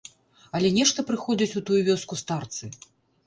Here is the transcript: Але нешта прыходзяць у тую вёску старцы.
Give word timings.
Але 0.59 0.69
нешта 0.77 1.03
прыходзяць 1.09 1.57
у 1.61 1.63
тую 1.69 1.79
вёску 1.89 2.19
старцы. 2.23 2.63